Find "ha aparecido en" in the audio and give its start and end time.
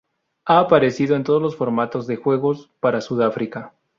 0.45-1.23